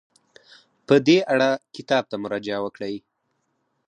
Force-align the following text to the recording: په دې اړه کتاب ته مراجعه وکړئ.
په 0.87 0.95
دې 1.07 1.17
اړه 1.33 1.49
کتاب 1.75 2.03
ته 2.11 2.15
مراجعه 2.23 2.59
وکړئ. 2.63 2.95